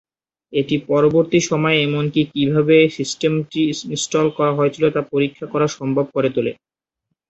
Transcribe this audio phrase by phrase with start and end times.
[0.53, 3.61] এটি পরবর্তী সময়ে এমনকি কীভাবে সিস্টেমটি
[3.87, 6.51] ইনস্টল করা হয়েছিল তা পরীক্ষা করা সম্ভব করে তোলে।